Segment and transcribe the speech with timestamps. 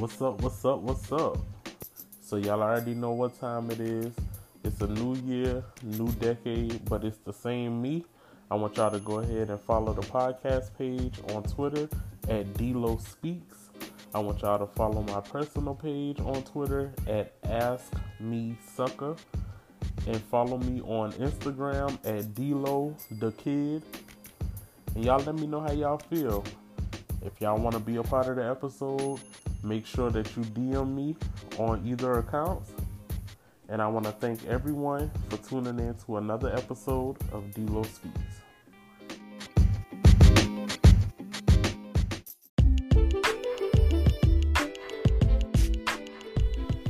[0.00, 0.40] What's up?
[0.40, 0.78] What's up?
[0.78, 1.36] What's up?
[2.22, 4.10] So y'all already know what time it is.
[4.64, 8.06] It's a new year, new decade, but it's the same me.
[8.50, 11.86] I want y'all to go ahead and follow the podcast page on Twitter
[12.30, 13.68] at Dlo Speaks.
[14.14, 19.16] I want y'all to follow my personal page on Twitter at Ask Me Sucker,
[20.06, 23.82] and follow me on Instagram at Dlo the Kid.
[24.94, 26.42] And y'all let me know how y'all feel.
[27.22, 29.20] If y'all want to be a part of the episode,
[29.62, 31.16] Make sure that you DM me
[31.58, 32.62] on either account.
[33.68, 38.40] And I want to thank everyone for tuning in to another episode of Dlo Speaks.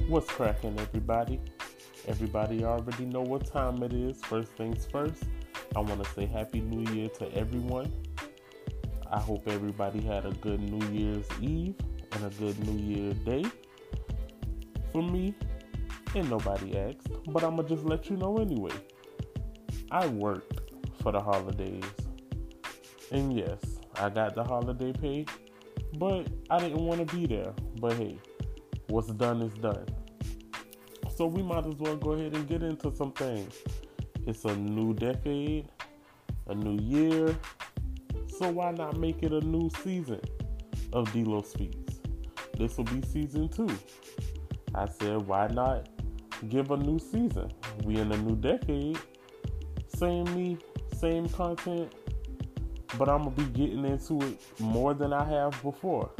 [0.06, 1.40] What's cracking, everybody?
[2.06, 4.20] Everybody already know what time it is.
[4.22, 5.24] First things first,
[5.74, 7.92] I want to say Happy New Year to everyone.
[9.10, 11.74] I hope everybody had a good New Year's Eve
[12.12, 13.44] and a good New Year day.
[14.92, 15.34] For me,
[16.14, 18.72] and nobody asked, but I'm gonna just let you know anyway.
[19.90, 20.60] I worked
[21.02, 21.84] for the holidays,
[23.12, 23.58] and yes,
[23.96, 25.26] I got the holiday pay,
[25.98, 27.52] but I didn't want to be there.
[27.80, 28.18] But hey,
[28.88, 29.86] what's done is done.
[31.16, 33.54] So we might as well go ahead and get into some things.
[34.26, 35.68] It's a new decade,
[36.48, 37.36] a new year,
[38.38, 40.20] so why not make it a new season
[40.92, 41.89] of Dlo Speaks?
[42.60, 43.70] This will be season two.
[44.74, 45.88] I said, why not
[46.50, 47.50] give a new season?
[47.84, 48.98] We in a new decade.
[49.88, 50.58] Same me,
[50.92, 51.90] same content,
[52.98, 56.10] but I'm gonna be getting into it more than I have before.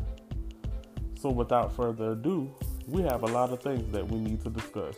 [1.21, 2.51] So without further ado,
[2.87, 4.97] we have a lot of things that we need to discuss.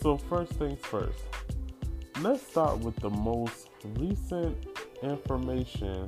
[0.00, 1.20] So first things first,
[2.20, 4.66] let's start with the most recent
[5.02, 6.06] information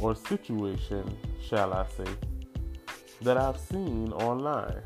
[0.00, 1.04] or situation,
[1.42, 2.10] shall I say,
[3.22, 4.82] that I've seen online.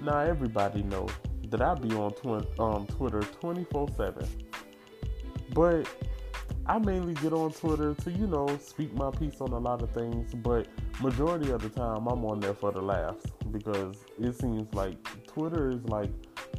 [0.00, 1.10] Now everybody knows
[1.48, 2.12] that I be on
[2.58, 4.28] um, Twitter 24/7,
[5.52, 5.88] but
[6.66, 9.90] I mainly get on Twitter to you know speak my piece on a lot of
[9.90, 10.34] things.
[10.34, 10.68] But
[11.00, 14.96] majority of the time, I'm on there for the laughs because it seems like
[15.26, 16.10] Twitter is like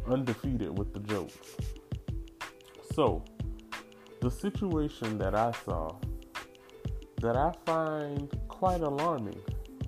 [0.07, 1.55] undefeated with the jokes.
[2.93, 3.23] So
[4.21, 5.95] the situation that I saw
[7.21, 9.41] that I find quite alarming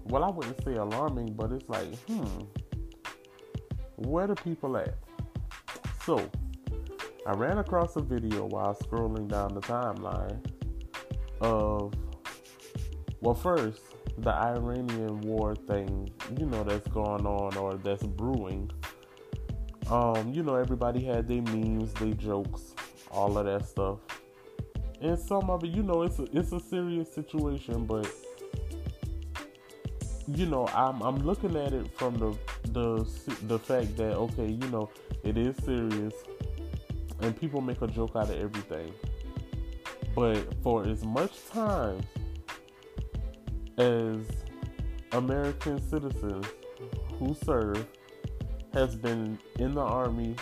[0.10, 2.44] well, I wouldn't say alarming, but it's like, hmm,
[3.96, 4.96] where the people at?
[6.06, 6.30] So,
[7.26, 10.46] I ran across a video while scrolling down the timeline
[11.42, 11.94] of,
[13.20, 13.82] well, first,
[14.20, 16.10] the Iranian war thing,
[16.40, 18.72] you know, that's going on or that's brewing.
[19.90, 22.74] Um, you know, everybody had their memes, their jokes,
[23.12, 24.00] all of that stuff.
[25.02, 28.10] And some of it, you know, it's a, it's a serious situation, but
[30.28, 32.38] you know, I'm I'm looking at it from the
[32.72, 33.10] the
[33.44, 34.90] the fact that okay, you know,
[35.24, 36.14] it is serious,
[37.22, 38.94] and people make a joke out of everything.
[40.16, 42.02] But for as much time
[43.78, 44.18] as
[45.12, 46.46] American citizens
[47.20, 47.86] who serve
[48.74, 50.36] has been in the army,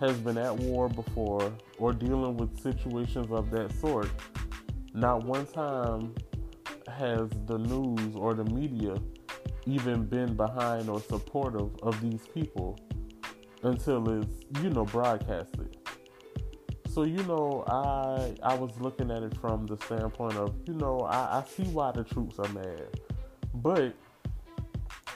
[0.00, 4.10] has been at war before, or dealing with situations of that sort,
[4.92, 6.14] not one time
[6.88, 8.96] has the news or the media
[9.66, 12.78] even been behind or supportive of these people
[13.62, 15.76] until it's you know broadcasted.
[16.88, 21.00] So you know i i was looking at it from the standpoint of you know
[21.00, 23.00] i, I see why the troops are mad.
[23.54, 23.94] But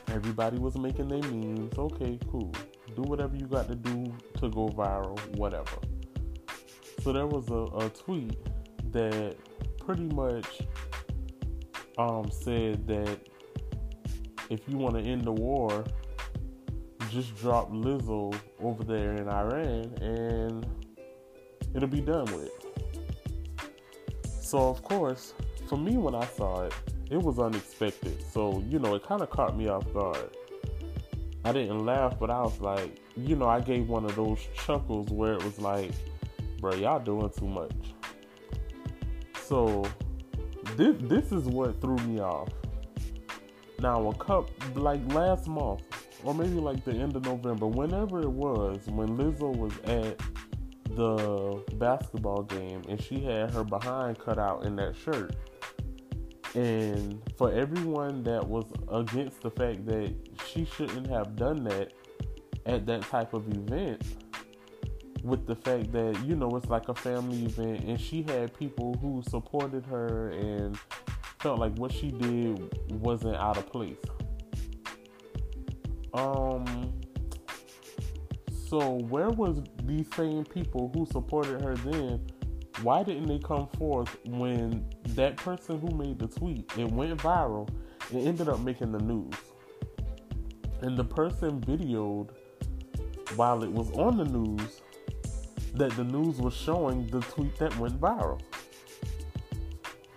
[0.09, 1.79] everybody was making their memes.
[1.79, 2.53] Okay cool.
[2.97, 5.79] Do whatever you got to do to go viral whatever.
[7.03, 8.37] So there was a, a tweet
[8.93, 9.37] that
[9.79, 10.63] pretty much
[12.01, 13.19] um, said that
[14.49, 15.85] if you want to end the war,
[17.11, 20.67] just drop Lizzo over there in Iran and
[21.75, 22.51] it'll be done with.
[24.25, 25.35] So, of course,
[25.69, 26.75] for me, when I saw it,
[27.11, 28.23] it was unexpected.
[28.33, 30.37] So, you know, it kind of caught me off guard.
[31.45, 35.09] I didn't laugh, but I was like, you know, I gave one of those chuckles
[35.11, 35.93] where it was like,
[36.61, 37.73] bro, y'all doing too much.
[39.43, 39.85] So,
[40.77, 42.49] this this is what threw me off.
[43.79, 45.83] Now a cup like last month,
[46.23, 50.21] or maybe like the end of November, whenever it was, when Lizzo was at
[50.97, 55.35] the basketball game and she had her behind cut out in that shirt.
[56.55, 60.15] And for everyone that was against the fact that
[60.49, 61.93] she shouldn't have done that
[62.67, 64.03] at that type of event,
[65.23, 68.95] with the fact that you know it's like a family event and she had people
[69.01, 70.79] who supported her and
[71.41, 73.97] felt like what she did wasn't out of place.
[76.15, 76.93] Um
[78.69, 82.27] so where was these same people who supported her then?
[82.83, 87.69] Why didn't they come forth when that person who made the tweet it went viral
[88.11, 89.35] and ended up making the news?
[90.83, 92.31] And the person videoed
[93.37, 94.81] while it was on the news
[95.75, 98.41] that the news was showing the tweet that went viral.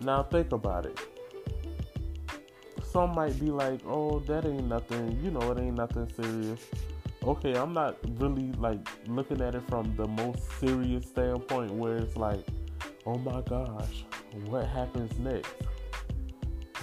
[0.02, 1.00] Now think about it.
[2.84, 5.20] Some might be like, "Oh, that ain't nothing.
[5.24, 6.60] You know, it ain't nothing serious."
[7.24, 12.18] Okay, I'm not really like looking at it from the most serious standpoint where it's
[12.18, 12.46] like,
[13.06, 14.06] "Oh my gosh,
[14.46, 15.54] what happens next?"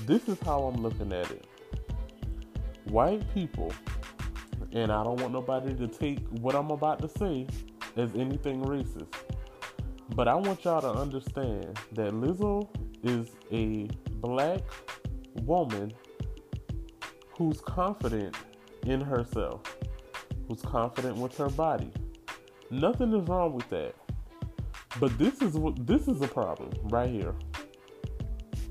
[0.06, 1.44] This is how I'm looking at it.
[2.84, 3.72] White people,
[4.72, 7.46] and I don't want nobody to take what I'm about to say
[8.00, 9.14] as anything racist.
[10.14, 12.68] But I want y'all to understand that Lizzo
[13.04, 13.88] is a
[14.20, 14.60] black
[15.42, 15.92] woman
[17.36, 18.36] who's confident
[18.86, 19.60] in herself,
[20.48, 21.90] who's confident with her body.
[22.70, 23.94] Nothing is wrong with that.
[24.98, 27.34] But this is what this is a problem right here.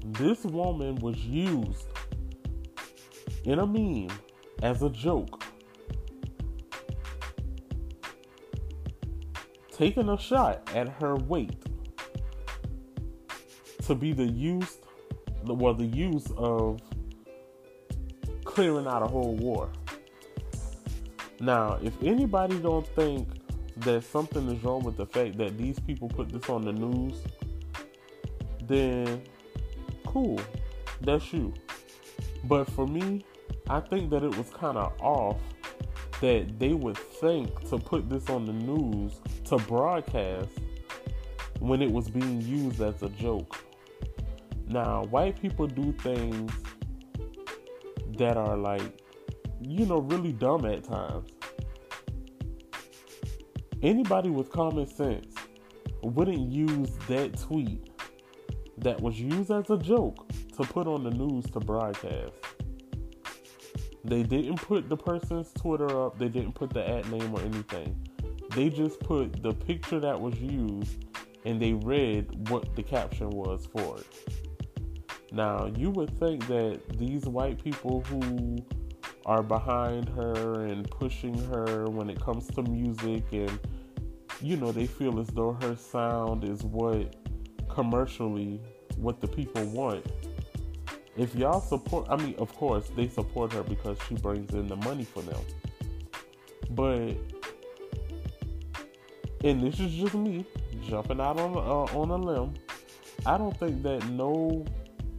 [0.05, 1.87] This woman was used
[3.45, 4.09] in a meme
[4.61, 5.43] as a joke.
[9.79, 11.55] Taking a shot at her weight
[13.85, 14.77] to be the use,
[15.45, 16.81] well, the use of
[18.43, 19.69] clearing out a whole war.
[21.39, 23.29] Now, if anybody don't think
[23.77, 27.15] that something is wrong with the fact that these people put this on the news,
[28.67, 29.23] then
[30.05, 30.41] cool,
[30.99, 31.53] that's you.
[32.43, 33.23] But for me,
[33.69, 35.37] I think that it was kind of off
[36.19, 40.59] that they would think to put this on the news to broadcast
[41.59, 43.57] when it was being used as a joke.
[44.67, 46.51] Now, white people do things
[48.17, 49.01] that are like,
[49.59, 51.31] you know, really dumb at times.
[53.81, 55.33] Anybody with common sense
[56.03, 57.89] wouldn't use that tweet
[58.77, 62.35] that was used as a joke to put on the news to broadcast.
[64.03, 68.08] They didn't put the person's Twitter up, they didn't put the ad name or anything.
[68.55, 71.05] They just put the picture that was used
[71.45, 74.41] and they read what the caption was for it.
[75.31, 78.57] Now, you would think that these white people who
[79.25, 83.59] are behind her and pushing her when it comes to music and
[84.41, 87.15] you know, they feel as though her sound is what
[87.67, 88.61] commercially
[88.97, 90.05] what the people want.
[91.17, 94.77] If y'all support, I mean, of course, they support her because she brings in the
[94.77, 95.41] money for them.
[96.71, 97.15] But,
[99.43, 100.45] and this is just me
[100.81, 102.53] jumping out on uh, on a limb.
[103.25, 104.65] I don't think that no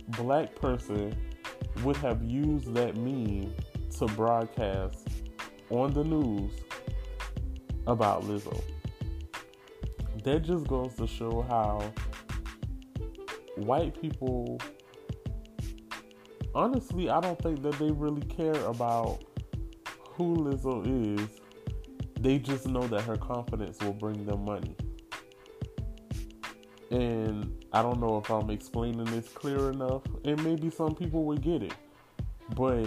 [0.08, 1.14] black person
[1.82, 3.54] would have used that meme
[3.98, 5.08] to broadcast
[5.70, 6.52] on the news
[7.86, 8.62] about Lizzo.
[10.24, 11.92] That just goes to show how
[13.56, 14.58] white people
[16.54, 19.24] honestly I don't think that they really care about
[20.12, 21.39] who Lizzo is.
[22.20, 24.76] They just know that her confidence will bring them money.
[26.90, 31.40] And I don't know if I'm explaining this clear enough, and maybe some people would
[31.40, 31.74] get it.
[32.54, 32.84] But,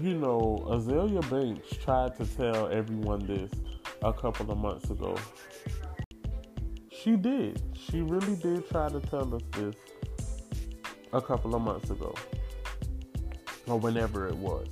[0.00, 3.52] you know, Azealia Banks tried to tell everyone this
[4.02, 5.14] a couple of months ago.
[6.90, 7.62] She did.
[7.74, 9.76] She really did try to tell us this
[11.12, 12.12] a couple of months ago,
[13.66, 14.66] or whenever it was.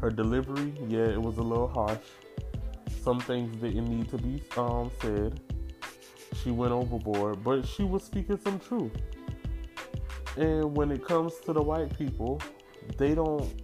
[0.00, 1.98] Her delivery, yeah, it was a little harsh.
[3.02, 5.40] Some things didn't need to be um, said
[6.42, 8.92] she went overboard, but she was speaking some truth.
[10.36, 12.40] And when it comes to the white people,
[12.98, 13.62] they don't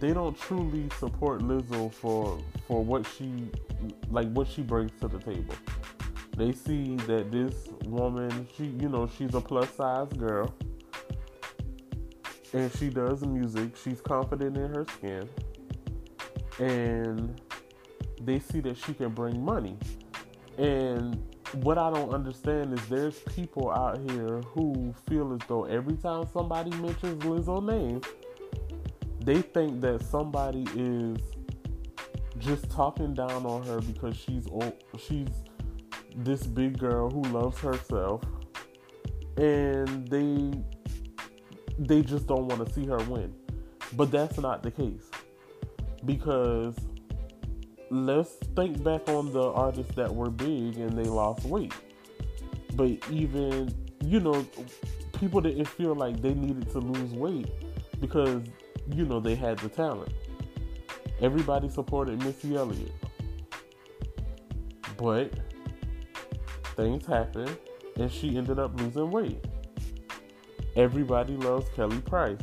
[0.00, 3.48] they don't truly support Lizzo for for what she
[4.10, 5.54] like what she brings to the table.
[6.36, 10.54] They see that this woman, she you know, she's a plus size girl.
[12.54, 13.76] And she does music.
[13.76, 15.28] She's confident in her skin.
[16.60, 17.40] And
[18.20, 19.76] they see that she can bring money.
[20.56, 21.20] And
[21.62, 26.26] what I don't understand is there's people out here who feel as though every time
[26.32, 28.00] somebody mentions Lizzo name,
[29.20, 31.18] they think that somebody is
[32.38, 35.28] just talking down on her because she's old, she's
[36.16, 38.22] this big girl who loves herself,
[39.36, 40.52] and they
[41.78, 43.34] they just don't want to see her win.
[43.94, 45.10] But that's not the case
[46.04, 46.74] because
[47.90, 51.72] let's think back on the artists that were big and they lost weight.
[52.74, 54.46] But even, you know,
[55.18, 57.50] people didn't feel like they needed to lose weight
[58.00, 58.42] because
[58.92, 60.12] you know they had the talent.
[61.20, 62.92] Everybody supported Missy Elliott.
[64.96, 65.32] But
[66.76, 67.56] things happened
[67.96, 69.44] and she ended up losing weight.
[70.76, 72.40] Everybody loves Kelly Price.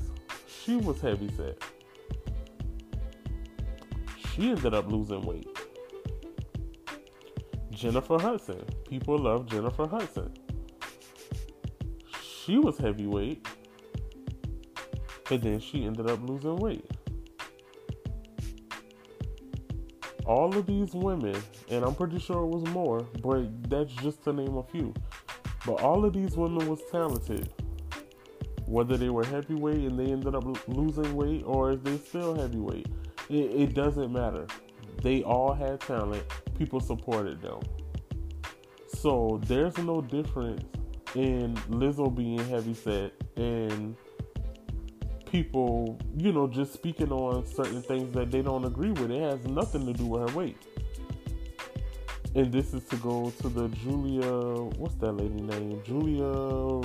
[0.47, 1.61] She was heavy set.
[4.33, 5.47] She ended up losing weight.
[7.71, 8.63] Jennifer Hudson.
[8.88, 10.31] People love Jennifer Hudson.
[12.21, 13.45] She was heavyweight.
[15.29, 16.89] And then she ended up losing weight.
[20.25, 21.35] All of these women,
[21.69, 24.93] and I'm pretty sure it was more, but that's just to name a few.
[25.65, 27.51] But all of these women was talented.
[28.72, 32.88] Whether they were heavyweight and they ended up losing weight or if they still heavyweight,
[33.30, 34.48] it, it doesn't matter.
[35.04, 36.24] They all had talent.
[36.58, 37.60] People supported them.
[38.88, 40.63] So there's no difference
[41.16, 43.94] in Lizzo being heavy set and
[45.25, 49.12] people, you know, just speaking on certain things that they don't agree with.
[49.12, 50.58] It has nothing to do with her weight.
[52.33, 54.31] And this is to go to the Julia,
[54.77, 55.81] what's that lady name?
[55.83, 56.23] Julia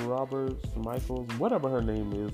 [0.04, 2.32] Roberts Michaels, whatever her name is.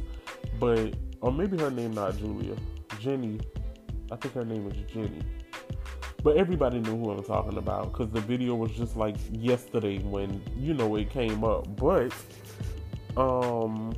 [0.59, 2.57] But, or maybe her name not Julia.
[2.99, 3.39] Jenny.
[4.11, 5.21] I think her name is Jenny.
[6.23, 10.41] But everybody knew who I'm talking about because the video was just like yesterday when
[10.57, 11.77] you know it came up.
[11.77, 12.15] But
[13.19, 13.93] um,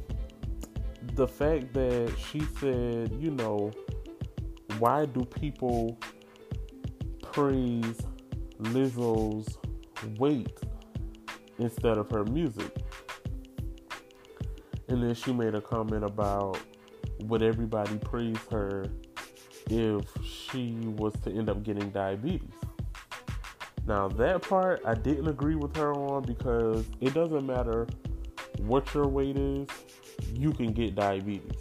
[1.14, 3.70] the fact that she said, you know,
[4.78, 5.98] why do people
[7.22, 8.00] praise
[8.66, 9.58] Lizzo's
[10.18, 10.58] weight
[11.58, 12.76] instead of her music?
[14.88, 16.58] And then she made a comment about
[17.20, 18.86] would everybody praise her
[19.70, 22.50] if she was to end up getting diabetes.
[23.86, 27.86] Now, that part I didn't agree with her on because it doesn't matter
[28.58, 29.68] what your weight is,
[30.32, 31.58] you can get diabetes.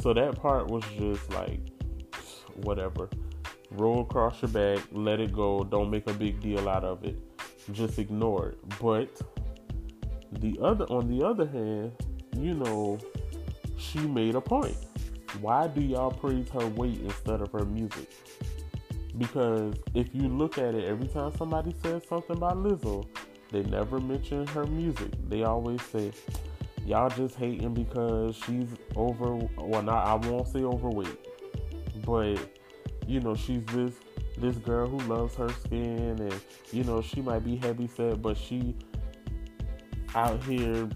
[0.00, 1.60] So that part was just like,
[2.62, 3.08] whatever.
[3.72, 7.16] Roll across your back, let it go, don't make a big deal out of it.
[7.72, 8.78] Just ignore it.
[8.80, 9.20] But
[10.40, 11.92] the other on the other hand,
[12.36, 12.98] you know,
[13.76, 14.76] she made a point
[15.40, 18.10] why do y'all praise her weight instead of her music?
[19.16, 23.06] Because if you look at it, every time somebody says something about Lizzo,
[23.50, 25.10] they never mention her music.
[25.28, 26.12] They always say,
[26.84, 31.18] y'all just hating because she's over, well, not, I won't say overweight,
[32.04, 32.36] but,
[33.06, 33.94] you know, she's this
[34.38, 36.40] this girl who loves her skin and
[36.72, 38.74] you know she might be heavy set but she
[40.14, 40.88] out here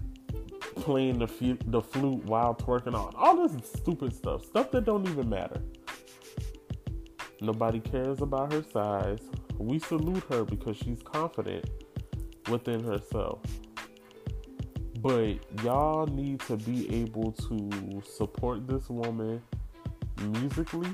[0.75, 3.13] playing the, the flute while twerking on.
[3.15, 4.45] All this stupid stuff.
[4.45, 5.61] Stuff that don't even matter.
[7.41, 9.19] Nobody cares about her size.
[9.57, 11.69] We salute her because she's confident
[12.49, 13.39] within herself.
[14.99, 19.41] But y'all need to be able to support this woman
[20.19, 20.89] musically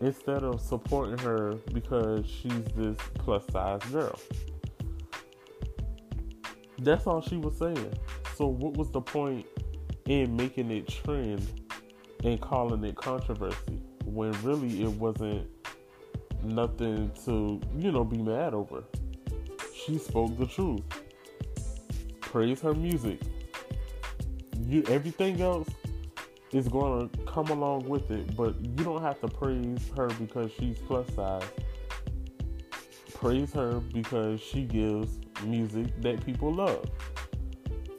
[0.00, 4.18] instead of supporting her because she's this plus size girl.
[6.78, 7.94] That's all she was saying.
[8.36, 9.46] So what was the point
[10.06, 11.62] in making it trend
[12.22, 15.48] and calling it controversy when really it wasn't
[16.42, 18.84] nothing to, you know, be mad over?
[19.74, 20.82] She spoke the truth.
[22.20, 23.20] Praise her music.
[24.66, 25.68] You everything else
[26.52, 30.50] is going to come along with it, but you don't have to praise her because
[30.58, 31.42] she's plus size.
[33.14, 36.84] Praise her because she gives music that people love.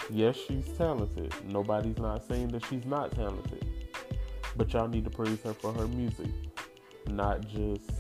[0.10, 1.34] Yes, she's talented.
[1.46, 3.66] Nobody's not saying that she's not talented.
[4.56, 6.32] But y'all need to praise her for her music,
[7.08, 7.92] not just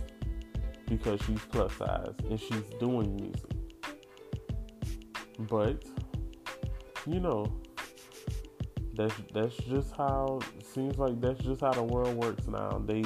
[0.88, 3.52] because she's plus size and she's doing music.
[5.40, 5.84] But
[7.06, 7.52] you know,
[8.98, 12.82] that's that's just how it seems like that's just how the world works now.
[12.86, 13.04] They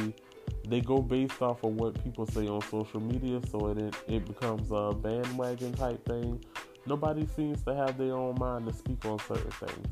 [0.67, 4.71] they go based off of what people say on social media, so it it becomes
[4.71, 6.43] a bandwagon type thing.
[6.86, 9.88] Nobody seems to have their own mind to speak on certain things.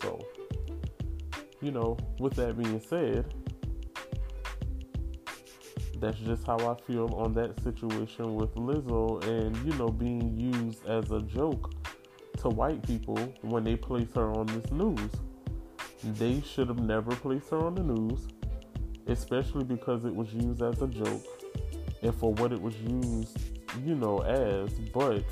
[0.00, 0.18] So,
[1.60, 3.34] you know, with that being said,
[6.00, 10.86] that's just how I feel on that situation with Lizzo and, you know, being used
[10.86, 11.74] as a joke
[12.38, 15.10] to white people when they place her on this news.
[16.04, 18.26] They should have never placed her on the news
[19.06, 21.24] especially because it was used as a joke
[22.02, 23.38] and for what it was used,
[23.84, 24.70] you know, as.
[24.92, 25.24] But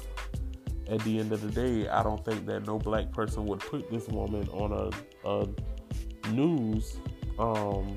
[0.88, 3.90] at the end of the day, I don't think that no black person would put
[3.90, 6.98] this woman on a, a news,
[7.38, 7.96] um,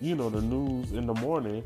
[0.00, 1.64] you know, the news in the morning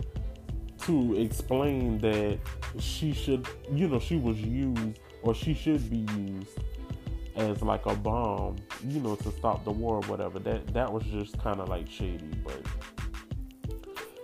[0.82, 2.38] to explain that
[2.78, 6.58] she should, you know, she was used or she should be used
[7.36, 10.38] as like a bomb, you know, to stop the war or whatever.
[10.38, 12.60] That that was just kind of like shady, but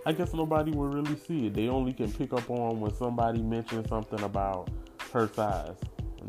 [0.05, 1.53] I guess nobody would really see it.
[1.53, 4.69] They only can pick up on when somebody mentions something about
[5.13, 5.77] her size.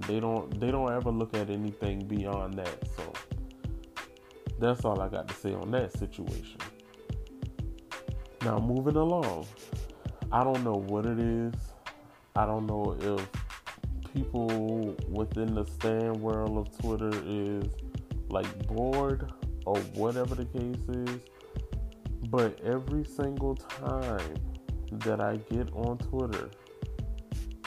[0.06, 2.88] They don't they don't ever look at anything beyond that.
[2.96, 3.12] So
[4.58, 6.58] that's all I got to say on that situation.
[8.42, 9.46] Now moving along.
[10.32, 11.54] I don't know what it is.
[12.36, 13.39] I don't know if
[14.12, 17.64] people within the stand world of Twitter is
[18.28, 19.32] like bored
[19.66, 21.20] or whatever the case is.
[22.28, 24.36] But every single time
[24.92, 26.50] that I get on Twitter,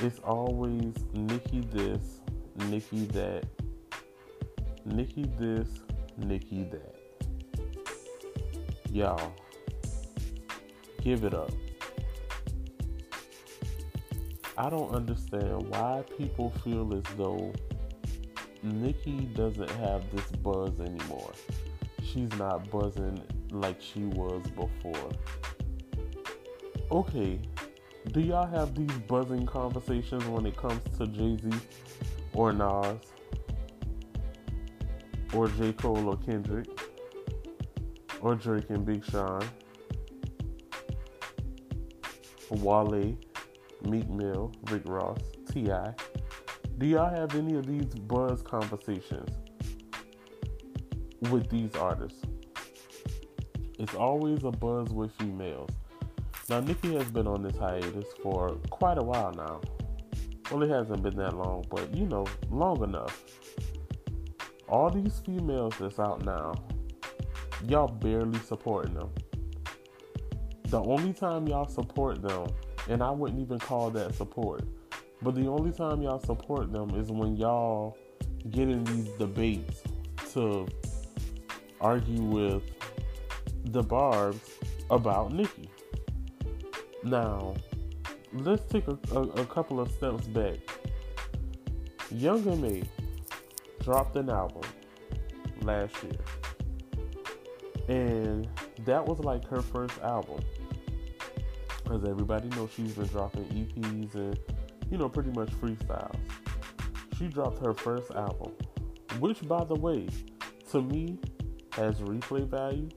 [0.02, 2.22] it's always Nicki this,
[2.70, 3.46] Nicki that,
[4.86, 5.68] Nicki this,
[6.18, 6.96] Nicki that.
[8.92, 9.34] Y'all,
[11.02, 11.52] give it up.
[14.57, 17.51] I don't understand why people feel as though
[18.62, 21.33] Nicki doesn't have this buzz anymore.
[22.03, 25.10] She's not buzzing like she was before.
[26.91, 27.39] Okay,
[28.12, 31.57] do y'all have these buzzing conversations when it comes to Jay Z
[32.33, 32.98] or Nas
[35.33, 35.74] or J.
[35.74, 36.67] Cole or Kendrick
[38.22, 39.43] or Drake and Big Sean?
[42.51, 43.17] Wale
[43.86, 45.20] Meek Mill, Rick Ross,
[45.52, 45.94] T.I.
[46.78, 49.30] Do y'all have any of these buzz conversations
[51.30, 52.22] with these artists?
[53.80, 55.70] It's always a buzz with females.
[56.50, 59.62] Now, Nicki has been on this hiatus for quite a while now.
[60.52, 63.24] Well, it hasn't been that long, but you know, long enough.
[64.68, 66.54] All these females that's out now,
[67.68, 69.10] y'all barely supporting them.
[70.66, 72.48] The only time y'all support them
[72.90, 74.63] and I wouldn't even call that support.
[75.22, 77.98] But the only time y'all support them is when y'all
[78.50, 79.84] get in these debates
[80.34, 80.68] to
[81.79, 82.64] argue with
[83.66, 84.51] the Barbs
[84.90, 85.70] about Nicki.
[87.03, 87.55] Now,
[88.34, 90.57] let's take a, a, a couple of steps back.
[92.12, 92.84] Young M.A
[93.84, 94.64] dropped an album
[95.62, 96.20] last year.
[97.90, 98.48] And
[98.86, 100.40] that was like her first album
[101.91, 104.39] as everybody knows, she's been dropping EPs and,
[104.89, 106.15] you know, pretty much freestyles.
[107.17, 108.53] She dropped her first album,
[109.19, 110.07] which, by the way,
[110.72, 111.19] to me,
[111.74, 112.89] has replay value,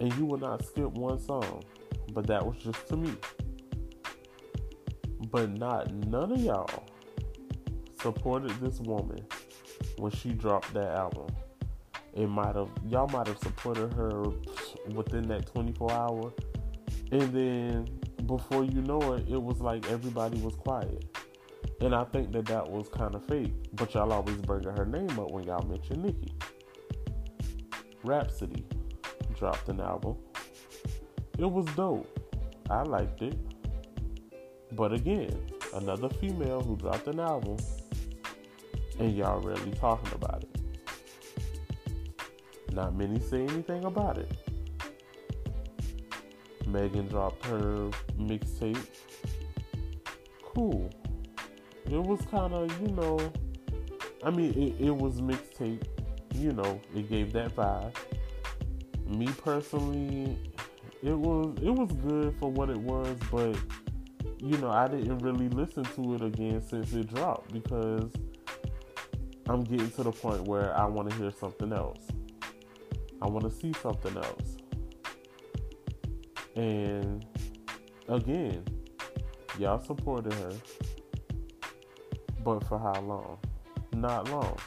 [0.00, 1.62] and you will not skip one song.
[2.12, 3.12] But that was just to me.
[5.30, 6.84] But not none of y'all
[8.00, 9.26] supported this woman
[9.98, 11.26] when she dropped that album.
[12.14, 14.24] It might have y'all might have supported her
[14.94, 16.32] within that 24 hour
[17.10, 17.88] and then
[18.26, 21.04] before you know it, it was like everybody was quiet.
[21.80, 23.52] And I think that that was kind of fake.
[23.74, 26.32] But y'all always bring her name up when y'all mention Nicki.
[28.04, 28.66] Rapsody
[29.36, 30.16] dropped an album.
[31.38, 32.06] It was dope.
[32.68, 33.36] I liked it.
[34.72, 35.34] But again,
[35.74, 37.56] another female who dropped an album
[38.98, 40.60] and y'all rarely talking about it.
[42.72, 44.30] Not many say anything about it.
[46.72, 48.86] Megan dropped her mixtape.
[50.44, 50.90] Cool.
[51.86, 53.32] It was kind of, you know,
[54.22, 55.84] I mean, it, it was mixtape.
[56.34, 57.94] You know, it gave that vibe.
[59.06, 60.38] Me personally,
[61.02, 63.56] it was it was good for what it was, but
[64.38, 68.12] you know, I didn't really listen to it again since it dropped because
[69.48, 72.06] I'm getting to the point where I want to hear something else.
[73.22, 74.58] I want to see something else.
[76.58, 77.24] And
[78.08, 78.64] again,
[79.60, 80.52] y'all supported her.
[82.42, 83.38] But for how long?
[83.94, 84.58] Not long.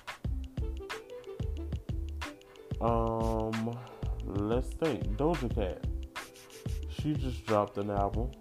[2.79, 3.77] Um,
[4.23, 5.03] let's think.
[5.17, 5.85] Doja Cat.
[6.87, 8.31] She just dropped an album.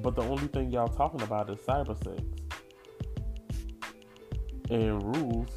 [0.00, 2.22] But the only thing y'all talking about is cyber sex
[4.70, 5.50] and rules.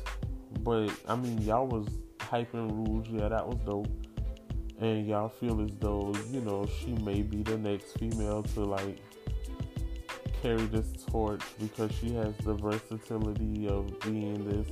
[0.60, 3.08] But I mean, y'all was hyping rules.
[3.08, 4.01] Yeah, that was dope
[4.82, 9.00] and y'all feel as though you know she may be the next female to like
[10.42, 14.68] carry this torch because she has the versatility of being this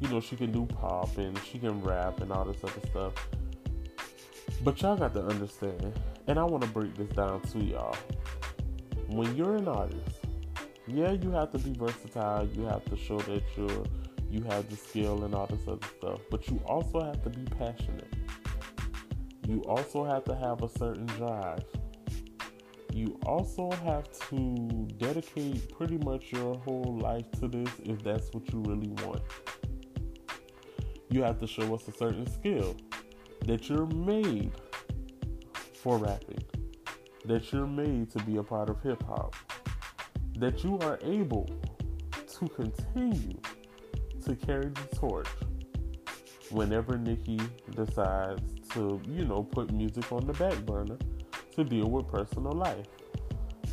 [0.00, 3.12] you know she can do pop and she can rap and all this other stuff.
[4.64, 5.92] But y'all got to understand
[6.26, 7.96] and i want to break this down to y'all.
[9.08, 10.22] When you're an artist
[10.88, 13.84] yeah you have to be versatile you have to show that you're
[14.30, 17.44] you have the skill and all this other stuff but you also have to be
[17.56, 18.08] passionate
[19.46, 21.64] you also have to have a certain drive.
[22.92, 28.52] you also have to dedicate pretty much your whole life to this if that's what
[28.52, 29.22] you really want.
[31.08, 32.76] You have to show us a certain skill
[33.46, 34.52] that you're made
[35.74, 36.44] for rapping,
[37.24, 39.34] that you're made to be a part of hip hop,
[40.36, 41.48] that you are able
[42.28, 43.38] to continue
[44.24, 45.28] to carry the torch
[46.50, 47.40] whenever Nicki
[47.74, 50.96] decides to, you know, put music on the back burner
[51.56, 52.86] to deal with personal life.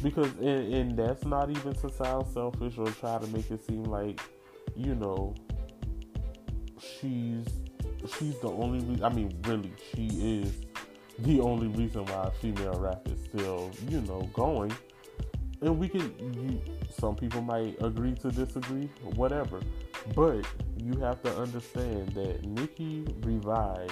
[0.01, 3.83] Because, and, and that's not even to sound selfish or try to make it seem
[3.83, 4.21] like,
[4.75, 5.35] you know,
[6.79, 7.45] she's
[8.17, 9.03] she's the only reason.
[9.03, 10.07] I mean, really, she
[10.41, 10.53] is
[11.19, 14.71] the only reason why female rap is still, you know, going.
[15.61, 16.61] And we can, you,
[16.97, 19.59] some people might agree to disagree, whatever.
[20.15, 20.45] But
[20.77, 23.91] you have to understand that Nicki revived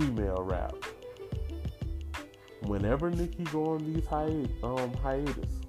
[0.00, 0.74] female rap.
[2.62, 5.60] Whenever Nicki go on these hi- um, hiatus,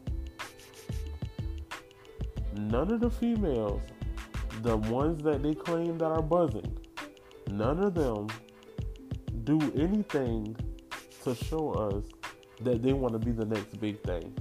[2.55, 3.81] none of the females,
[4.61, 6.77] the ones that they claim that are buzzing,
[7.49, 8.27] none of them
[9.43, 10.55] do anything
[11.23, 12.05] to show us
[12.61, 14.33] that they want to be the next big thing.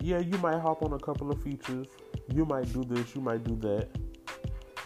[0.00, 1.86] Yeah, you might hop on a couple of features.
[2.32, 3.88] You might do this, you might do that.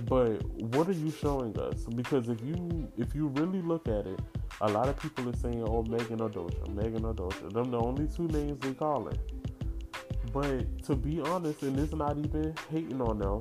[0.07, 1.85] But what are you showing us?
[1.95, 4.21] Because if you if you really look at it,
[4.61, 7.79] a lot of people are saying, "Oh, Megan or Doja, Megan or Doja." Them the
[7.79, 9.19] only two names they call it.
[10.33, 13.41] But to be honest, and it's not even hating on them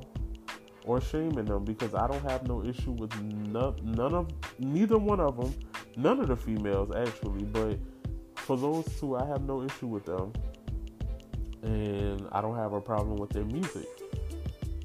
[0.84, 5.20] or shaming them because I don't have no issue with none, none of neither one
[5.20, 5.54] of them,
[5.96, 7.44] none of the females actually.
[7.44, 7.78] But
[8.36, 10.32] for those two, I have no issue with them,
[11.62, 13.86] and I don't have a problem with their music.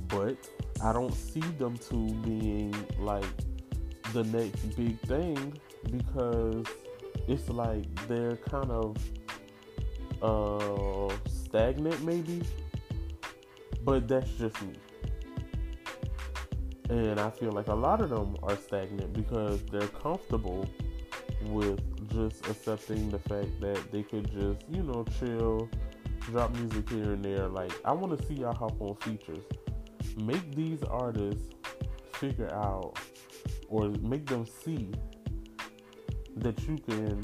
[0.07, 0.37] But
[0.81, 3.25] I don't see them two being like
[4.13, 5.59] the next big thing
[5.89, 6.65] because
[7.27, 8.97] it's like they're kind of
[10.21, 12.41] uh stagnant maybe.
[13.83, 14.73] But that's just me.
[16.89, 20.69] And i feel like a lot of them are stagnant because they're comfortable
[21.45, 21.79] with
[22.11, 25.69] just accepting the fact that they could just you know chill
[26.31, 27.47] drop music here and there.
[27.47, 29.43] Like i want to see y'all hop on features
[30.15, 31.51] make these artists
[32.13, 32.97] figure out
[33.67, 34.91] or make them see
[36.37, 37.23] that you can,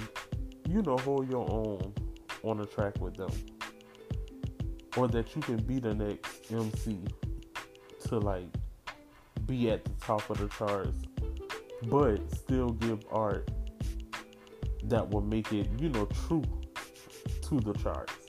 [0.70, 1.94] you know, hold your own
[2.44, 3.32] on a track with them.
[4.98, 7.00] Or that you can be the next MC
[8.08, 8.48] to like
[9.46, 11.06] be at the top of the charts,
[11.84, 13.50] but still give art
[14.84, 16.44] that will make it, you know, true
[17.44, 18.21] to the charts.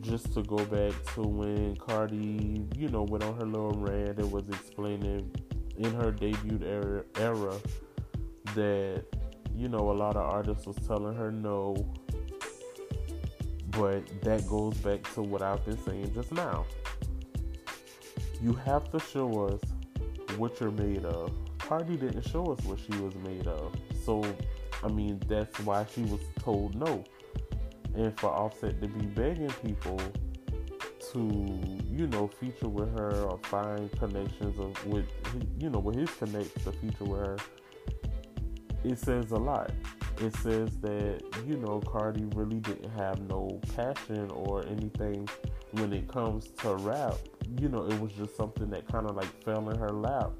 [0.00, 4.30] Just to go back to when Cardi, you know, went on her little rant and
[4.30, 5.30] was explaining
[5.76, 7.54] in her debut era, era
[8.54, 9.04] that
[9.54, 11.74] you know a lot of artists was telling her no.
[13.70, 16.64] But that goes back to what I've been saying just now.
[18.40, 19.60] You have to show us
[20.36, 21.32] what you're made of.
[21.58, 23.74] Cardi didn't show us what she was made of.
[24.04, 24.24] So
[24.82, 27.04] I mean that's why she was told no
[27.98, 30.00] and for Offset to be begging people
[31.12, 31.20] to
[31.90, 35.06] you know feature with her or find connections of with
[35.58, 37.36] you know with his connects to feature with her
[38.84, 39.70] it says a lot.
[40.20, 45.28] It says that, you know, Cardi really didn't have no passion or anything
[45.72, 47.14] when it comes to rap.
[47.60, 50.32] You know, it was just something that kind of like fell in her lap.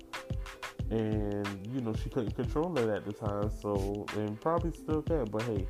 [0.90, 3.50] And, you know, she couldn't control it at the time.
[3.60, 5.30] So, and probably still can't.
[5.30, 5.66] But hey,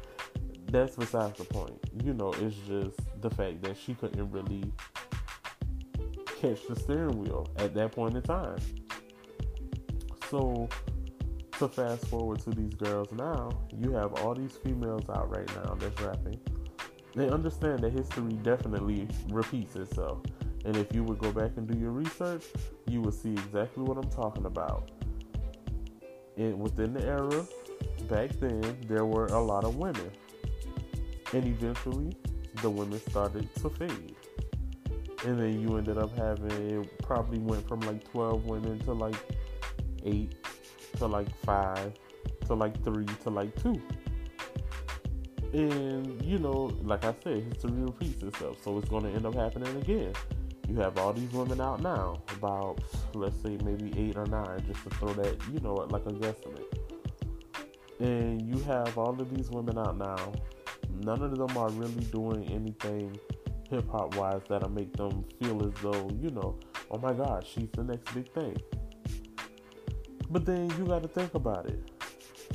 [0.70, 1.78] that's besides the point.
[2.04, 4.72] You know, it's just the fact that she couldn't really
[6.40, 8.58] catch the steering wheel at that point in time.
[10.30, 10.68] So,
[11.58, 15.74] to fast forward to these girls now, you have all these females out right now
[15.74, 16.38] that's rapping.
[17.14, 20.20] They understand that history definitely repeats itself.
[20.64, 22.44] And if you would go back and do your research,
[22.86, 24.90] you would see exactly what I'm talking about.
[26.36, 27.44] And within the era,
[28.08, 30.10] back then, there were a lot of women.
[31.32, 32.16] And eventually,
[32.62, 34.16] the women started to fade.
[35.24, 39.16] And then you ended up having, it probably went from like 12 women to like
[40.04, 40.34] 8
[40.98, 41.92] to like five
[42.46, 43.80] to like three to like two.
[45.52, 49.34] And you know, like I said, history repeats itself, so it's going to end up
[49.34, 50.12] happening again.
[50.68, 52.80] You have all these women out now, about
[53.14, 56.64] let's say maybe eight or nine, just to throw that, you know, like a guesstimate.
[58.00, 60.32] And you have all of these women out now.
[61.00, 63.18] None of them are really doing anything
[63.70, 66.58] hip hop wise that'll make them feel as though, you know,
[66.90, 68.56] oh my God, she's the next big thing.
[70.30, 71.80] But then you got to think about it.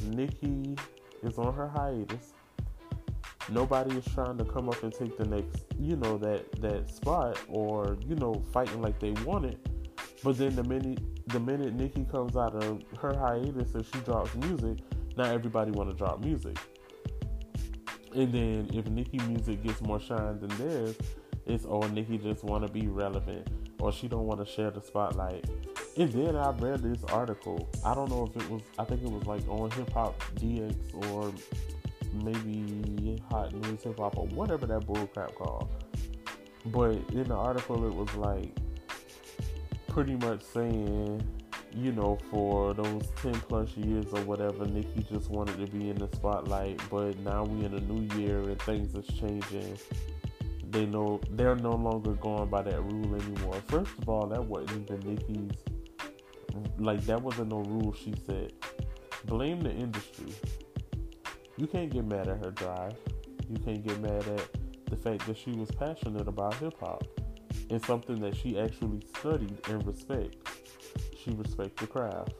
[0.03, 0.75] Nicki
[1.21, 2.33] is on her hiatus.
[3.49, 7.39] Nobody is trying to come up and take the next, you know, that that spot
[7.49, 9.59] or you know fighting like they want it.
[10.23, 14.33] But then the minute the minute Nicki comes out of her hiatus and she drops
[14.35, 14.77] music,
[15.17, 16.57] now everybody want to drop music.
[18.15, 20.95] And then if Nicki music gets more shine than theirs,
[21.45, 23.47] it's oh Nicki just want to be relevant
[23.79, 25.45] or she don't want to share the spotlight.
[25.97, 27.69] And then I read this article.
[27.85, 28.61] I don't know if it was.
[28.79, 31.33] I think it was like on Hip Hop DX or
[32.23, 35.69] maybe Hot News Hip Hop or whatever that bullcrap called.
[36.67, 38.55] But in the article, it was like
[39.89, 41.21] pretty much saying,
[41.75, 45.97] you know, for those 10 plus years or whatever, Nicki just wanted to be in
[45.97, 46.79] the spotlight.
[46.89, 49.77] But now we in a new year and things is changing.
[50.69, 53.61] They know they're no longer going by that rule anymore.
[53.67, 55.57] First of all, that wasn't even Nicki's
[56.77, 58.53] like that wasn't no rule she said.
[59.25, 60.33] Blame the industry.
[61.57, 62.95] You can't get mad at her drive.
[63.49, 64.47] You can't get mad at
[64.89, 67.03] the fact that she was passionate about hip hop
[67.69, 70.42] and something that she actually studied and respect.
[71.23, 72.33] She respect the craft.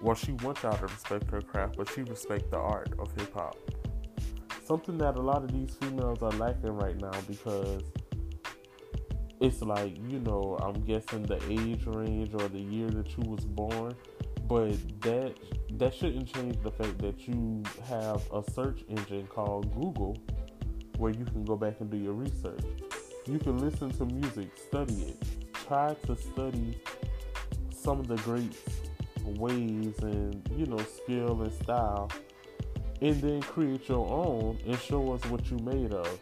[0.00, 3.32] Well, she wants y'all to respect her craft, but she respect the art of hip
[3.34, 3.56] hop.
[4.64, 7.82] Something that a lot of these females are lacking right now because
[9.40, 13.44] it's like you know i'm guessing the age range or the year that you was
[13.44, 13.94] born
[14.48, 15.34] but that
[15.72, 20.16] that shouldn't change the fact that you have a search engine called google
[20.96, 22.64] where you can go back and do your research
[23.26, 25.22] you can listen to music study it
[25.52, 26.80] try to study
[27.88, 28.54] some of the great
[29.38, 32.10] ways and you know skill and style
[33.00, 36.20] and then create your own and show us what you made of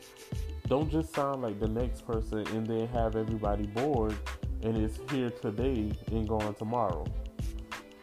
[0.69, 4.15] don't just sound like the next person and then have everybody bored
[4.63, 7.05] and it's here today and gone tomorrow.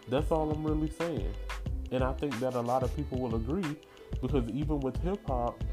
[0.09, 1.33] That's all I'm really saying.
[1.91, 3.77] And I think that a lot of people will agree
[4.21, 5.63] because even with hip hop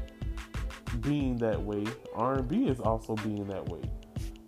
[1.01, 3.81] being that way, R&B is also being that way.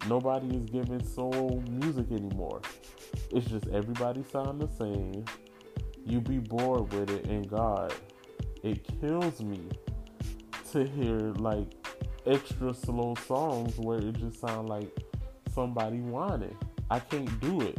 [0.08, 2.62] Nobody is giving soul music anymore.
[3.32, 5.26] It's just everybody sound the same.
[6.06, 7.94] You be bored with it and God,
[8.64, 9.60] it kills me
[10.72, 11.68] to hear like
[12.26, 14.90] extra slow songs where it just sounds like
[15.54, 16.56] somebody whining.
[16.90, 17.78] I can't do it.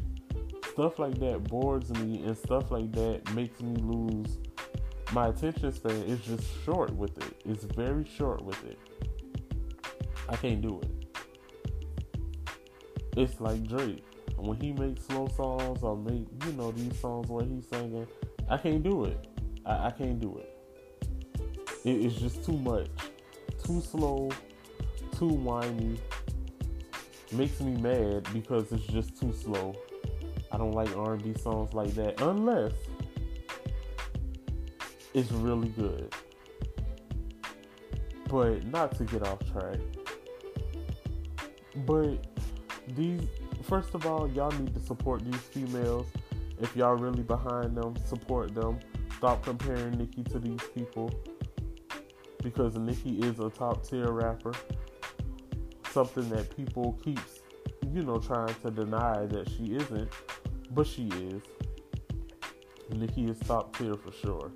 [0.73, 4.39] Stuff like that bores me, and stuff like that makes me lose
[5.13, 6.03] my attention span.
[6.09, 7.41] It's just short with it.
[7.45, 8.79] It's very short with it.
[10.29, 10.94] I can't do it.
[13.17, 14.05] It's like Drake
[14.37, 18.07] when he makes slow songs or make you know these songs where he's singing.
[18.49, 19.29] I can't do it.
[19.65, 20.59] I, I can't do it.
[21.85, 22.05] it.
[22.05, 22.89] It's just too much
[23.65, 24.31] too slow,
[25.17, 25.99] too whiny.
[27.33, 29.75] Makes me mad because it's just too slow.
[30.53, 32.73] I don't like R&B songs like that unless
[35.15, 36.15] it's really good.
[38.29, 39.79] But not to get off track.
[41.87, 42.34] But
[42.89, 43.23] these
[43.63, 46.07] first of all, y'all need to support these females.
[46.61, 48.79] If y'all really behind them, support them.
[49.17, 51.11] Stop comparing Nicki to these people
[52.43, 54.53] because Nicki is a top tier rapper.
[55.91, 57.41] Something that people keeps,
[57.93, 60.11] you know, trying to deny that she isn't,
[60.73, 61.43] but she is.
[62.91, 64.53] Nicki is top tier for sure.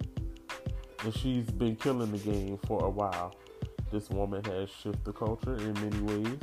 [1.05, 3.35] And she's been killing the game for a while.
[3.91, 6.39] This woman has shifted the culture in many ways.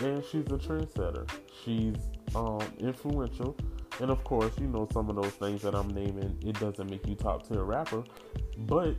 [0.00, 1.28] And she's a trendsetter.
[1.64, 1.96] She's
[2.34, 3.56] um, influential.
[4.00, 7.06] And of course, you know, some of those things that I'm naming, it doesn't make
[7.06, 8.04] you top tier rapper.
[8.58, 8.94] But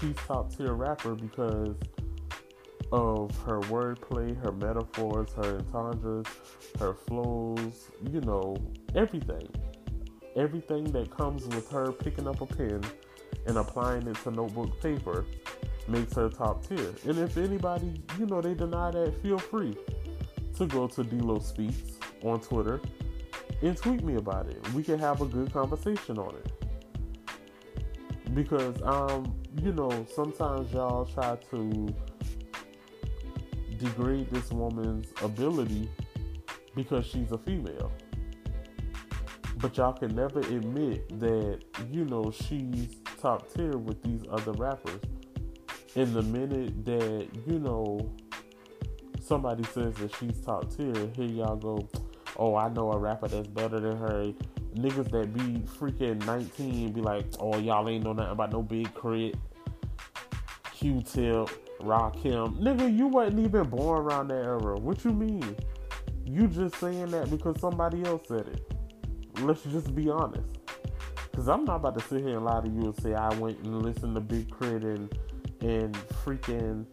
[0.00, 1.76] she's top tier rapper because
[2.90, 6.26] of her wordplay, her metaphors, her entendres,
[6.78, 8.56] her flows, you know,
[8.94, 9.48] everything.
[10.34, 12.82] Everything that comes with her picking up a pen
[13.46, 15.26] and applying it to notebook paper
[15.88, 16.94] makes her top tier.
[17.04, 19.76] And if anybody, you know, they deny that, feel free
[20.58, 22.80] to go to Dlo Speaks on Twitter
[23.62, 24.72] and tweet me about it.
[24.72, 26.52] We can have a good conversation on it.
[28.34, 31.88] Because um you know, sometimes y'all try to
[33.78, 35.88] degrade this woman's ability
[36.74, 37.90] because she's a female.
[39.56, 45.00] But y'all can never admit that, you know, she's top tier with these other rappers.
[45.96, 48.12] In the minute that, you know,
[49.28, 51.88] somebody says that she's top tier, here y'all go,
[52.36, 54.32] oh, I know a rapper that's better than her
[54.74, 58.92] niggas that be freaking 19 be like, oh, y'all ain't know nothing about no Big
[58.94, 59.34] K.R.I.T.,
[60.72, 61.48] Q-Tip,
[61.80, 62.58] Rakim.
[62.60, 64.78] Nigga, you wasn't even born around that era.
[64.78, 65.56] What you mean?
[66.24, 68.74] You just saying that because somebody else said it.
[69.40, 70.58] Let's just be honest.
[71.34, 73.58] Cause I'm not about to sit here and lie to you and say I went
[73.60, 74.86] and listened to Big K.R.I.T.
[74.86, 75.14] and
[75.60, 76.84] and freaking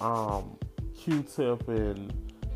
[0.00, 0.58] um,
[1.02, 2.12] Q-Tip and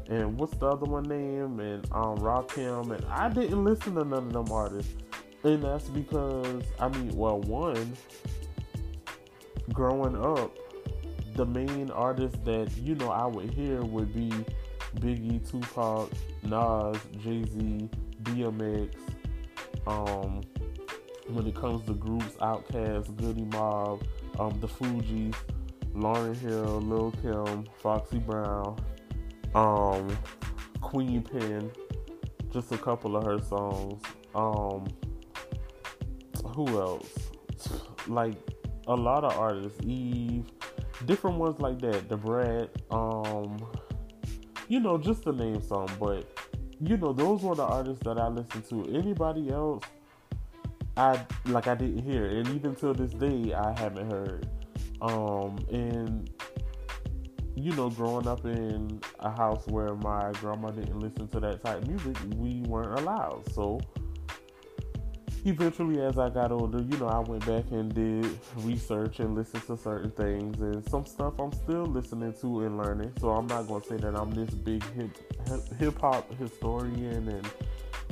[0.09, 1.59] and what's the other one name?
[1.59, 4.95] And um, Rakim and I didn't listen to none of them artists,
[5.43, 7.97] and that's because I mean, well, one,
[9.73, 10.57] growing up,
[11.35, 14.31] the main artists that you know I would hear would be
[15.01, 16.13] Biggie, Tupac,
[16.45, 17.89] Nas, Jay Z,
[18.23, 18.95] DMX.
[19.89, 20.43] Um,
[21.29, 24.05] when it comes to groups, Outkast, Goodie Mob,
[24.39, 25.35] um, the Fugees,
[25.97, 28.79] Lauryn Hill, Lil Kim, Foxy Brown,
[29.55, 30.17] um,
[30.83, 31.71] Queen Pen,
[32.53, 34.03] just a couple of her songs.
[34.35, 34.87] Um,
[36.55, 37.13] who else?
[38.07, 38.35] Like
[38.87, 40.45] a lot of artists, Eve,
[41.07, 42.09] different ones like that.
[42.09, 43.57] Da Brat, um,
[44.69, 46.27] you know, just to name some, but
[46.79, 48.95] you know, those were the artists that I listened to.
[48.95, 49.83] Anybody else,
[50.97, 54.47] I like I didn't hear, and even till this day, I haven't heard.
[55.01, 56.31] Um, and
[57.57, 61.83] you know, growing up in a house where my grandma didn't listen to that type
[61.83, 63.51] of music, we weren't allowed.
[63.53, 63.81] So
[65.47, 69.67] eventually, as I got older, you know, I went back and did research and listened
[69.69, 73.13] to certain things, and some stuff I'm still listening to and learning.
[73.21, 75.17] So I'm not gonna say that I'm this big hip
[75.79, 77.51] hip hop historian and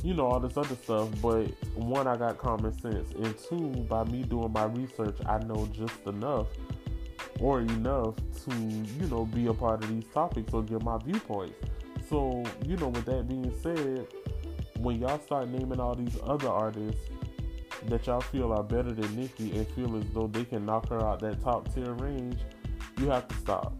[0.03, 1.11] you know all this other stuff.
[1.21, 5.69] But one, I got common sense, and two, by me doing my research, I know
[5.73, 6.47] just enough
[7.41, 11.57] or enough to you know be a part of these topics or give my viewpoints.
[12.09, 14.07] So you know, with that being said,
[14.79, 17.01] when y'all start naming all these other artists
[17.87, 21.01] that y'all feel are better than Nicki and feel as though they can knock her
[21.01, 22.39] out that top tier range,
[22.99, 23.75] you have to stop.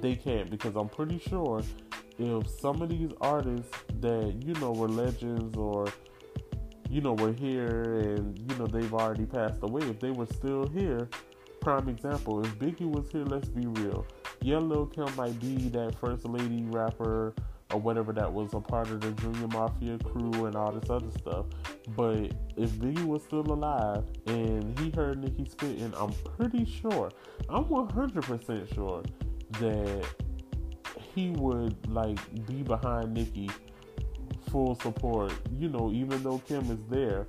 [0.00, 1.62] They can't because I'm pretty sure
[2.18, 3.70] if some of these artists
[4.00, 5.86] that you know were legends or
[6.90, 10.66] you know were here and you know they've already passed away, if they were still
[10.68, 11.08] here,
[11.64, 14.06] prime example, if Biggie was here, let's be real.
[14.42, 17.34] Yeah, Lil Kim might be that first lady rapper
[17.72, 21.10] or whatever that was a part of the Junior Mafia crew and all this other
[21.18, 21.46] stuff.
[21.96, 27.10] But if Biggie was still alive and he heard Nicki spitting, I'm pretty sure,
[27.48, 29.02] I'm 100% sure
[29.52, 30.06] that
[31.14, 33.48] he would like be behind Nicki
[34.50, 35.32] full support.
[35.58, 37.26] You know, even though Kim is there,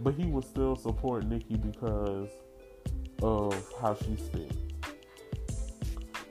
[0.00, 2.28] but he would still support Nicki because
[3.22, 4.52] of how she spit.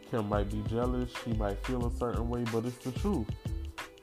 [0.10, 3.28] Kim might be jealous, she might feel a certain way, but it's the truth.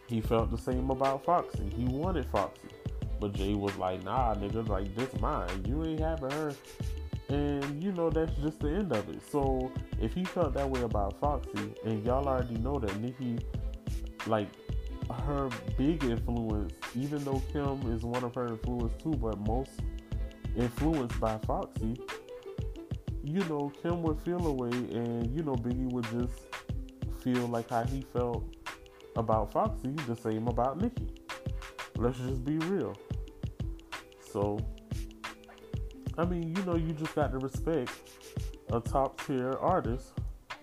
[0.06, 1.70] He felt the same about Foxy.
[1.76, 2.68] He wanted Foxy.
[3.20, 5.64] But Jay was like, nah, nigga, like this mine.
[5.66, 6.52] You ain't having her.
[7.28, 9.22] And you know that's just the end of it.
[9.30, 13.38] So if he felt that way about Foxy, and y'all already know that Nicki,
[14.26, 14.48] like
[15.22, 19.70] her big influence, even though Kim is one of her influence too, but most
[20.54, 21.96] influenced by Foxy,
[23.24, 26.40] you know, Kim would feel away, and you know, Biggie would just
[27.22, 28.44] feel like how he felt
[29.16, 31.08] about Foxy, the same about Nicki.
[31.96, 32.94] Let's just be real.
[34.32, 34.58] So,
[36.18, 37.90] I mean, you know, you just got to respect
[38.72, 40.12] a top tier artist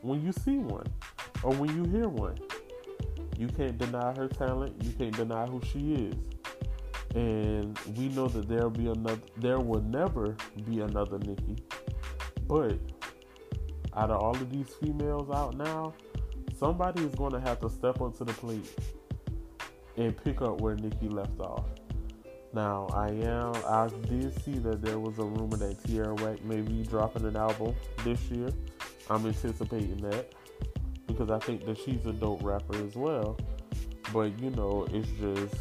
[0.02, 0.88] when you see one
[1.44, 2.38] or when you hear one.
[3.38, 4.76] You can't deny her talent.
[4.84, 6.16] You can't deny who she is.
[7.16, 9.22] And we know that there'll be another.
[9.38, 11.58] There will never be another Nicki.
[12.52, 12.80] But
[13.96, 15.94] out of all of these females out now,
[16.60, 18.70] somebody is going to have to step onto the plate
[19.96, 21.64] and pick up where Nicki left off.
[22.54, 23.54] Now, I am.
[23.66, 27.38] I did see that there was a rumor that Tierra Whack may be dropping an
[27.38, 28.50] album this year.
[29.10, 30.34] I'm anticipating that
[31.08, 33.38] because I think that she's a dope rapper as well.
[34.12, 35.56] But you know, it's just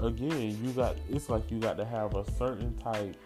[0.00, 0.94] again, you got.
[1.08, 3.16] It's like you got to have a certain type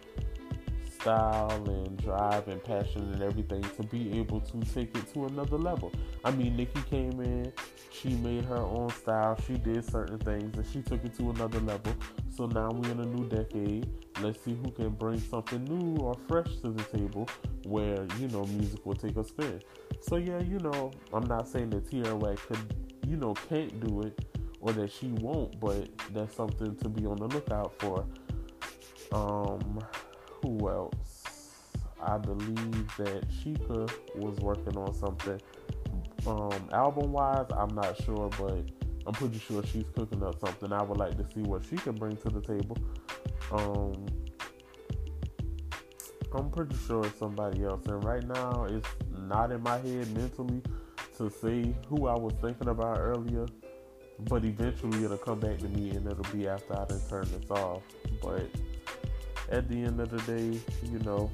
[0.99, 5.57] style and drive and passion and everything to be able to take it to another
[5.57, 5.91] level.
[6.25, 7.53] I mean, Nicki came in,
[7.91, 11.59] she made her own style, she did certain things, and she took it to another
[11.61, 11.93] level.
[12.35, 13.87] So now we're in a new decade.
[14.21, 17.29] Let's see who can bring something new or fresh to the table
[17.65, 19.61] where, you know, music will take a spin.
[20.01, 22.75] So yeah, you know, I'm not saying that Whack could,
[23.07, 24.25] you know, can't do it
[24.61, 28.05] or that she won't, but that's something to be on the lookout for.
[29.11, 29.79] Um,
[30.41, 31.29] who else?
[32.01, 35.39] I believe that Sheeka was working on something.
[36.25, 38.63] Um, album wise, I'm not sure, but
[39.05, 40.71] I'm pretty sure she's cooking up something.
[40.71, 42.77] I would like to see what she can bring to the table.
[43.51, 44.05] Um,
[46.33, 48.87] I'm pretty sure it's somebody else, and right now it's
[49.27, 50.61] not in my head mentally
[51.17, 53.45] to say who I was thinking about earlier.
[54.19, 57.49] But eventually it'll come back to me, and it'll be after I done turn this
[57.49, 57.81] off.
[58.21, 58.49] But
[59.49, 61.31] at the end of the day, you know,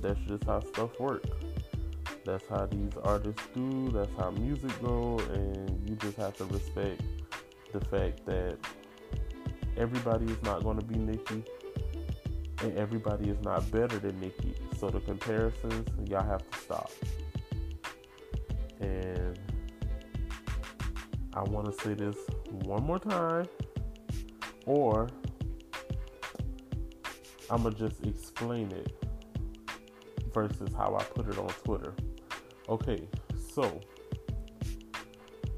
[0.00, 1.28] that's just how stuff works.
[2.24, 3.90] That's how these artists do.
[3.90, 7.02] That's how music go, and you just have to respect
[7.72, 8.56] the fact that
[9.76, 11.44] everybody is not going to be Nicki,
[12.62, 14.54] and everybody is not better than Nicki.
[14.78, 16.90] So the comparisons, y'all have to stop.
[18.80, 19.38] And
[21.34, 22.16] I want to say this
[22.62, 23.46] one more time,
[24.64, 25.08] or
[27.50, 28.92] I'm gonna just explain it
[30.32, 31.94] versus how I put it on Twitter.
[32.68, 33.06] Okay,
[33.52, 33.80] so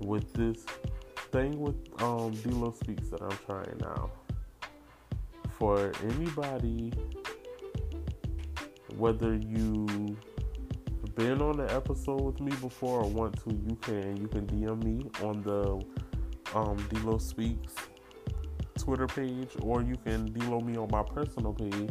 [0.01, 0.64] with this
[1.32, 4.11] thing with um Dlo Speaks that I'm trying now,
[5.59, 6.93] for anybody,
[8.97, 10.16] whether you
[11.14, 14.82] been on an episode with me before or want to, you can you can DM
[14.82, 15.72] me on the
[16.55, 17.74] um Dlo Speaks
[18.87, 21.91] Twitter page, or you can D'Lo me on my personal page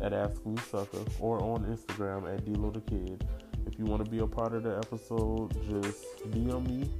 [0.00, 3.28] at Ask Me Sucker, or on Instagram at D'Lo the Kid.
[3.66, 6.90] If you want to be a part of the episode, just DM me,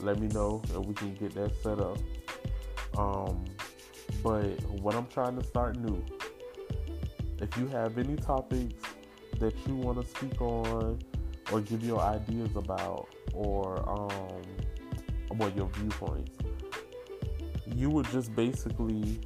[0.00, 1.98] let me know, and we can get that set up.
[2.98, 3.44] Um,
[4.24, 6.04] but what I'm trying to start new,
[7.40, 8.82] if you have any topics
[9.38, 10.98] that you want to speak on,
[11.52, 16.36] or give your ideas about, or um, what your viewpoints,
[17.74, 19.20] you would just basically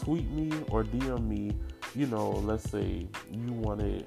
[0.00, 1.52] tweet me or DM me.
[1.94, 4.06] You know, let's say you wanted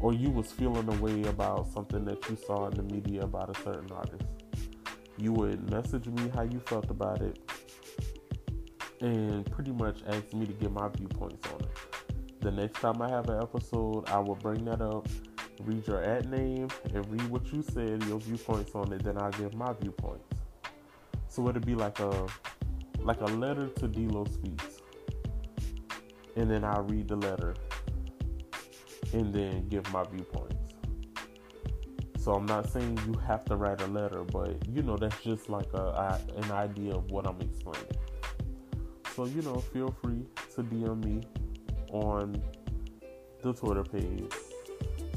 [0.00, 3.56] or you was feeling a way about something that you saw in the media about
[3.56, 4.24] a certain artist.
[5.16, 7.38] You would message me how you felt about it
[9.00, 12.40] and pretty much ask me to get my viewpoints on it.
[12.40, 15.08] The next time I have an episode, I will bring that up,
[15.64, 19.02] read your ad name, and read what you said, your viewpoints on it.
[19.02, 20.24] Then I'll give my viewpoints.
[21.28, 22.26] So it'll be like a
[23.08, 24.82] like a letter to Dlo Speaks,
[26.36, 27.54] and then I'll read the letter,
[29.14, 30.56] and then give my viewpoints.
[32.18, 35.48] So I'm not saying you have to write a letter, but you know that's just
[35.48, 37.96] like a, an idea of what I'm explaining.
[39.16, 41.22] So you know, feel free to DM me
[41.90, 42.42] on
[43.42, 44.34] the Twitter page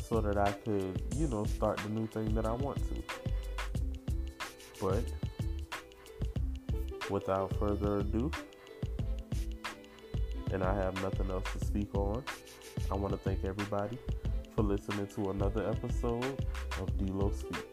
[0.08, 3.04] so that I could, you know, start the new thing that I want to.
[4.80, 5.04] But
[7.12, 8.32] without further ado,
[10.52, 12.24] and I have nothing else to speak on,
[12.90, 13.98] I want to thank everybody
[14.56, 16.46] for listening to another episode
[16.80, 17.71] of Dlo Speak.